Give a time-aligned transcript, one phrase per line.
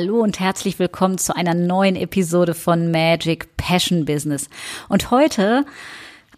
[0.00, 4.48] Hallo und herzlich willkommen zu einer neuen Episode von Magic Passion Business.
[4.88, 5.66] Und heute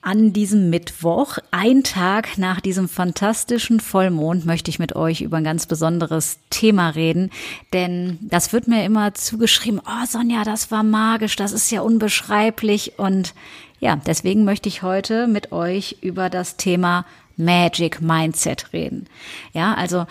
[0.00, 5.44] an diesem Mittwoch, ein Tag nach diesem fantastischen Vollmond, möchte ich mit euch über ein
[5.44, 7.28] ganz besonderes Thema reden.
[7.74, 12.98] Denn das wird mir immer zugeschrieben, oh Sonja, das war magisch, das ist ja unbeschreiblich.
[12.98, 13.34] Und
[13.78, 17.04] ja, deswegen möchte ich heute mit euch über das Thema
[17.40, 19.06] Magic Mindset reden.
[19.52, 20.06] Ja, also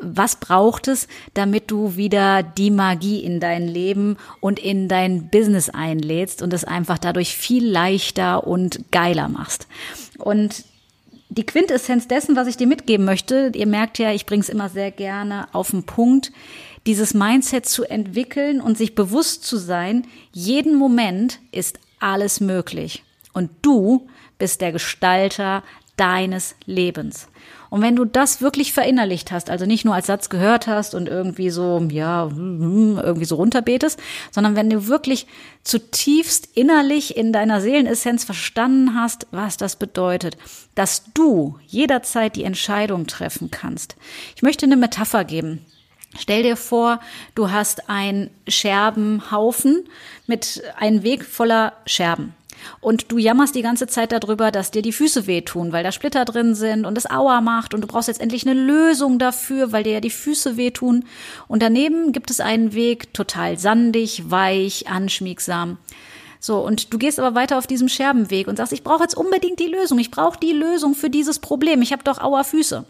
[0.00, 5.70] was braucht es, damit du wieder die Magie in dein Leben und in dein Business
[5.70, 9.66] einlädst und es einfach dadurch viel leichter und geiler machst?
[10.18, 10.64] Und
[11.28, 14.68] die Quintessenz dessen, was ich dir mitgeben möchte, ihr merkt ja, ich bringe es immer
[14.68, 16.30] sehr gerne auf den Punkt,
[16.86, 23.02] dieses Mindset zu entwickeln und sich bewusst zu sein, jeden Moment ist alles möglich.
[23.32, 24.06] Und du
[24.38, 25.62] bist der Gestalter
[25.96, 27.28] deines Lebens.
[27.70, 31.08] Und wenn du das wirklich verinnerlicht hast, also nicht nur als Satz gehört hast und
[31.08, 33.98] irgendwie so, ja, irgendwie so runterbetest,
[34.30, 35.26] sondern wenn du wirklich
[35.64, 40.36] zutiefst innerlich in deiner Seelenessenz verstanden hast, was das bedeutet,
[40.76, 43.96] dass du jederzeit die Entscheidung treffen kannst.
[44.36, 45.66] Ich möchte eine Metapher geben.
[46.16, 47.00] Stell dir vor,
[47.34, 49.88] du hast einen Scherbenhaufen
[50.28, 52.34] mit einem Weg voller Scherben.
[52.80, 56.24] Und du jammerst die ganze Zeit darüber, dass dir die Füße wehtun, weil da Splitter
[56.24, 59.84] drin sind und es Aua macht und du brauchst jetzt endlich eine Lösung dafür, weil
[59.84, 61.04] dir ja die Füße wehtun.
[61.48, 65.78] Und daneben gibt es einen Weg, total sandig, weich, anschmiegsam.
[66.40, 69.60] So, und du gehst aber weiter auf diesem Scherbenweg und sagst, ich brauche jetzt unbedingt
[69.60, 72.84] die Lösung, ich brauche die Lösung für dieses Problem, ich habe doch Aua Füße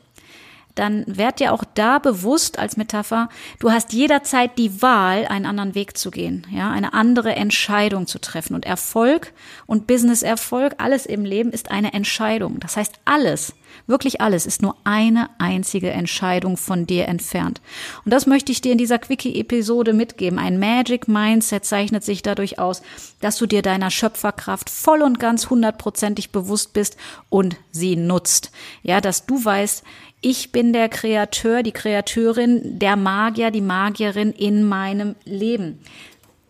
[0.75, 3.29] dann werd dir auch da bewusst als Metapher,
[3.61, 8.21] du hast jederzeit die Wahl, einen anderen Weg zu gehen, ja, eine andere Entscheidung zu
[8.21, 8.55] treffen.
[8.55, 9.33] Und Erfolg
[9.67, 12.59] und Business-Erfolg, alles im Leben ist eine Entscheidung.
[12.59, 13.55] Das heißt, alles,
[13.87, 17.61] wirklich alles ist nur eine einzige Entscheidung von dir entfernt.
[18.05, 20.41] Und das möchte ich dir in dieser Quickie-Episode mitgeben.
[20.41, 22.83] Ein Magic Mindset zeichnet sich dadurch aus,
[23.21, 26.97] dass du dir deiner Schöpferkraft voll und ganz hundertprozentig bewusst bist
[27.29, 28.51] und sie nutzt.
[28.83, 29.85] Ja, dass du weißt,
[30.25, 35.81] ich bin der Kreateur, die Kreateurin, der Magier, die Magierin in meinem Leben.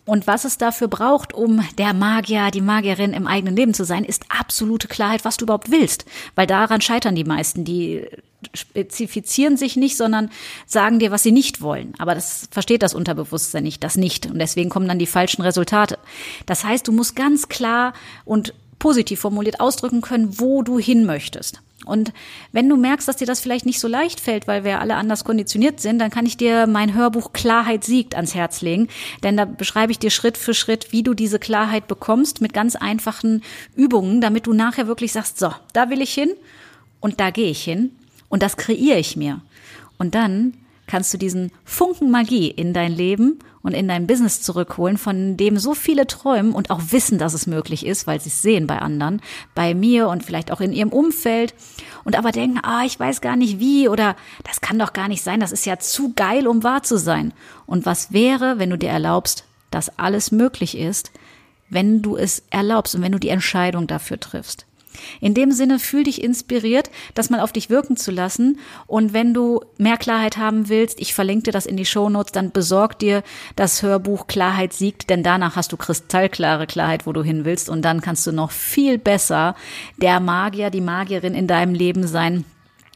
[0.07, 4.05] Und was es dafür braucht, um der Magier, die Magierin im eigenen Leben zu sein,
[4.05, 6.05] ist absolute Klarheit, was du überhaupt willst.
[6.37, 7.65] Weil daran scheitern die meisten.
[7.65, 8.07] Die
[8.53, 10.31] spezifizieren sich nicht, sondern
[10.67, 11.95] sagen dir, was sie nicht wollen.
[11.99, 14.27] Aber das versteht das Unterbewusstsein nicht, das nicht.
[14.27, 15.99] Und deswegen kommen dann die falschen Resultate.
[16.47, 17.93] Das heißt, du musst ganz klar
[18.25, 21.61] und positiv formuliert ausdrücken können, wo du hin möchtest.
[21.85, 22.13] Und
[22.53, 25.25] wenn du merkst, dass dir das vielleicht nicht so leicht fällt, weil wir alle anders
[25.25, 28.89] konditioniert sind, dann kann ich dir mein Hörbuch Klarheit siegt ans Herz legen.
[29.23, 32.77] Denn da beschreibe ich dir Schritt für Schritt, wie du diese Klarheit bekommst mit ganz
[32.77, 33.43] einfachen
[33.77, 36.31] Übungen, damit du nachher wirklich sagst, so, da will ich hin
[37.01, 37.93] und da gehe ich hin
[38.29, 39.41] und das kreiere ich mir.
[39.99, 40.55] Und dann
[40.87, 45.59] kannst du diesen Funken Magie in dein Leben und in dein Business zurückholen, von dem
[45.59, 48.79] so viele träumen und auch wissen, dass es möglich ist, weil sie es sehen bei
[48.79, 49.21] anderen,
[49.55, 51.55] bei mir und vielleicht auch in ihrem Umfeld
[52.05, 55.23] und aber denken, ah, ich weiß gar nicht wie oder das kann doch gar nicht
[55.23, 57.33] sein, das ist ja zu geil, um wahr zu sein.
[57.65, 61.11] Und was wäre, wenn du dir erlaubst, dass alles möglich ist,
[61.71, 64.67] wenn du es erlaubst und wenn du die Entscheidung dafür triffst?
[65.21, 68.59] In dem Sinne fühl dich inspiriert, das mal auf dich wirken zu lassen.
[68.87, 72.33] Und wenn du mehr Klarheit haben willst, ich verlinke dir das in die Show Notes,
[72.33, 73.23] dann besorg dir
[73.57, 77.69] das Hörbuch Klarheit siegt, denn danach hast du kristallklare Klarheit, wo du hin willst.
[77.69, 79.55] Und dann kannst du noch viel besser
[79.97, 82.45] der Magier, die Magierin in deinem Leben sein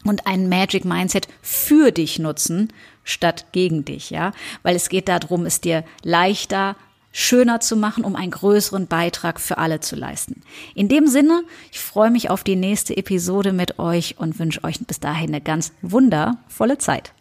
[0.05, 2.73] und ein Magic Mindset für dich nutzen,
[3.05, 4.33] statt gegen dich, ja?
[4.63, 6.77] Weil es geht darum, es dir leichter,
[7.19, 10.43] schöner zu machen, um einen größeren Beitrag für alle zu leisten.
[10.77, 11.43] In dem Sinne,
[11.73, 15.41] ich freue mich auf die nächste Episode mit euch und wünsche euch bis dahin eine
[15.41, 17.13] ganz wundervolle Zeit.